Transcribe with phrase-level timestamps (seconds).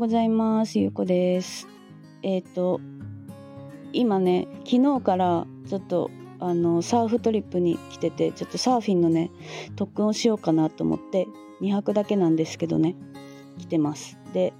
[0.00, 0.78] ございます。
[0.78, 1.68] ゆうこです。
[2.22, 2.80] えっ、ー、と
[3.92, 9.30] 今ね昨日からちょっとあのサーフトリップに来ててちょっとサーフィンのね
[9.76, 11.28] 特訓をしようかなと思って
[11.60, 12.96] 2泊だけなんですけどね
[13.58, 14.16] 来てます。
[14.32, 14.54] で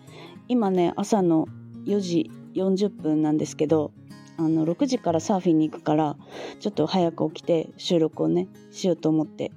[0.46, 1.48] 今ね朝の
[1.86, 3.92] 4時40分なんですけど
[4.36, 6.18] あの6時からサーフィンに行くから
[6.60, 9.52] ちょっと早く起きて収録をねしようと思って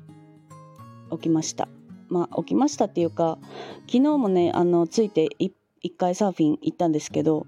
[1.11, 1.67] 起きました。
[2.07, 3.37] まあ起きましたっていうか
[3.81, 5.51] 昨日もねあのついて1
[5.83, 7.45] 一回サーフィン行ったんですけど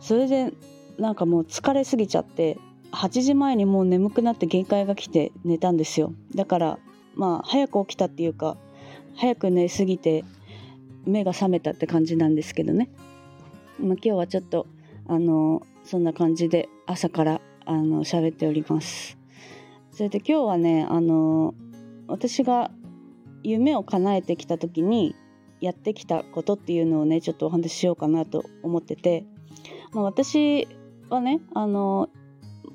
[0.00, 0.52] それで
[0.98, 2.58] なんかもう疲れすぎちゃって
[2.92, 6.12] 8時前にもう眠くなって限界が来て寝たんですよ。
[6.34, 6.78] だから
[7.14, 8.56] まあ早く起きたっていうか
[9.16, 10.24] 早く寝すぎて
[11.04, 12.90] 目が覚めたって感じなんですけどね、
[13.80, 14.66] まあ、今日はちょっと
[15.08, 19.18] あのそんな感じで朝からあの喋っております。
[19.90, 21.54] それで今日はねあの
[22.06, 22.70] 私が
[23.42, 25.14] 夢を叶えてきた時に
[25.60, 29.24] やってきたことっていうのをねちょっとお話ししようかなと思ってて、
[29.92, 30.68] まあ、私
[31.08, 32.08] はねあの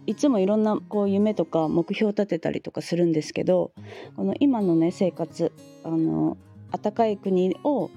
[0.05, 3.73] いつもいろんなこう夢とか目標を立てたりとかするんですけど
[4.15, 5.51] この今のね生活
[5.83, 6.37] あの
[6.71, 7.89] 暖かい国を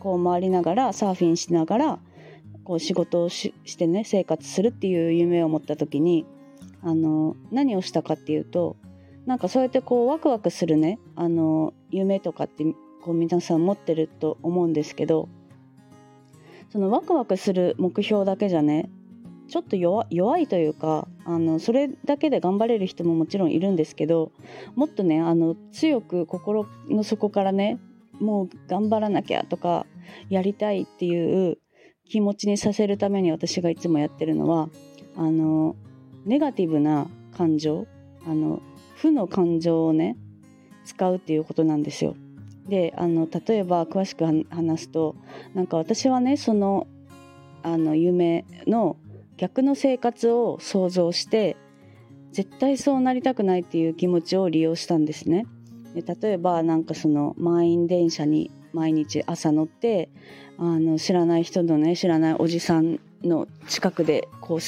[0.00, 1.98] こう回りながらサーフィンしながら
[2.64, 6.26] こう仕事をしてね生活するっていう夢を持った時に
[6.82, 8.76] あの何をしたかっていうと
[9.26, 12.64] なんかそうやってこうワクワクするねあの夢とかって
[13.04, 15.28] こう皆さん持ってると思うんですけど
[16.72, 18.88] そのワクワクする目標だけじゃね
[19.46, 24.32] ちょっと弱いというかあのそれだけで頑張れる人ももちろんいるんですけど
[24.74, 27.78] もっとねあの強く心の底からね
[28.20, 29.84] もう頑張らなきゃとか
[30.30, 31.58] やりたいっていう
[32.08, 34.70] 気持ちにさせるために私がいつもやってるのは
[35.14, 35.76] あの
[36.24, 37.86] ネガティブな感情
[38.26, 38.62] あの
[38.96, 40.16] 負の感情をね
[40.86, 42.16] 使うっていうことなんですよ。
[42.68, 45.16] であの例えば詳しく話すと
[45.54, 46.86] なんか私はねその
[47.62, 48.96] あの夢の
[49.36, 51.56] 逆の生活を想像して
[52.32, 55.46] 絶対そうなりたくないっていう気持ちを利用したんですね。
[55.94, 60.10] で例えばなんかその満員電車に毎日朝乗って
[60.58, 64.60] あの知らない人のね知らないおじさんの近くでこう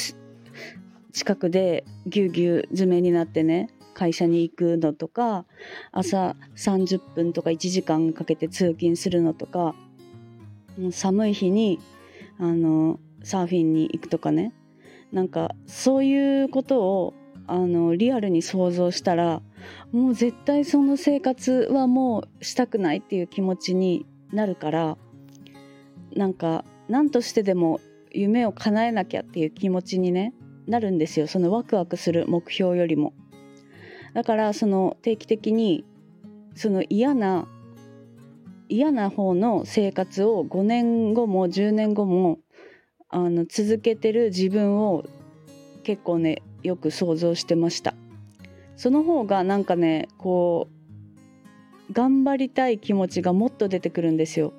[1.13, 5.47] 近くでぎゅうぎゅう詰めになってね会社に行くのとか
[5.91, 9.75] 朝30分とか1時間かけて通勤するのとか
[10.91, 11.81] 寒い日に
[12.39, 14.53] あのサーフィンに行くとかね
[15.13, 17.15] なんかそういうことを
[17.47, 19.41] あのリアルに想像したら
[19.93, 24.99] もう絶対その生活はもうしたくないっていう気持ちになるから
[26.15, 27.81] なんか何としてでも
[28.11, 30.35] 夢を叶えなきゃっていう気持ちにね
[30.67, 33.15] なるんですよそのワクワクする目標よりも。
[34.17, 35.85] だからその定期的に
[36.55, 37.47] その嫌な
[38.67, 42.39] 嫌な方の生活を5年後も10年後も
[43.11, 45.05] あの続けてる自分を
[45.83, 47.93] 結構ねよく想像してました。
[48.79, 50.71] その方がなんかねこ
[51.91, 54.55] う頑張りたい気持ちがもっと出てくるんですよ。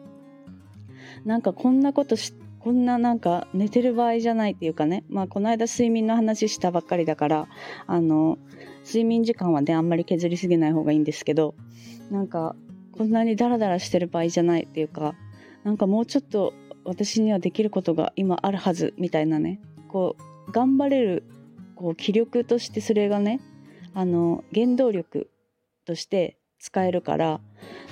[1.26, 5.04] なんかこんなことしこんななんか寝てる場合じゃないっていうかね。
[5.10, 7.48] まあこの間睡眠の話したばっかりだから
[7.86, 8.38] あの
[8.86, 11.56] 睡眠時間はねあんまり削りすぎない方がいいんですけど
[12.10, 12.56] なんか
[12.92, 15.16] こんなにダラダラしてる場合じゃないっていうか
[15.64, 16.54] なんかもうちょっと
[16.84, 19.60] 私にはできることが今あるはずみたいなね。
[19.88, 20.16] こ
[20.48, 21.24] う頑張れる
[21.76, 23.40] こう気力としてそれがね
[23.94, 25.30] あの原動力
[25.86, 27.40] として使えるから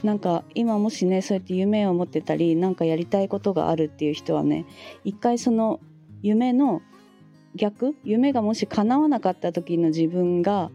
[0.03, 4.65] なんか今もしねそうやって夢を持ってたりなんかやりたいことがあるっていう人はね
[5.03, 5.79] 一回その
[6.21, 6.81] 夢の
[7.55, 10.71] 逆夢がもし叶わなかった時の自分が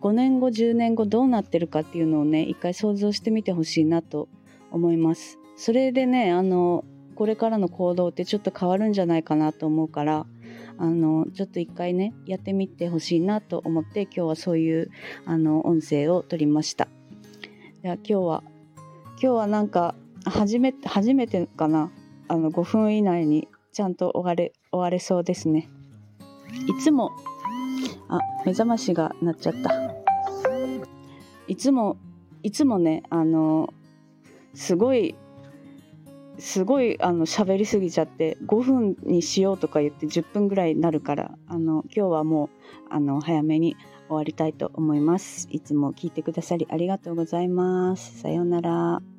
[0.00, 4.28] 5年後10年後どうなってるかっていうのをね一回想像してみてほしいなと
[4.70, 5.38] 思います。
[5.56, 6.84] それでねあの
[7.14, 10.26] これからの行動ってちょっと変わるんじゃないかなと思うから
[10.78, 14.90] あのちょっと一回ねやってみてほしいなと思って今日はそういう
[15.24, 16.88] あの音声を取りました。
[17.84, 18.42] では今日は。
[19.08, 19.94] 今日はなんか
[20.24, 21.90] 初めて初めてかな。
[22.28, 25.68] あの5分以内にちゃんと終われ終われそうですね。
[26.66, 27.12] いつも
[28.08, 29.70] あ目覚ましが鳴っちゃった。
[31.46, 31.98] いつも
[32.42, 33.74] いつもねあの
[34.54, 35.14] すごい
[36.38, 42.48] すごいあの喋りすぎちゃって5分にしようとか言って10分ぐらいになるからあの今日はもう
[42.88, 43.76] あの早めに
[44.14, 45.48] 終わりたいと思います。
[45.50, 48.20] いつも聞いてくださりありがとうございます。
[48.20, 49.13] さようなら。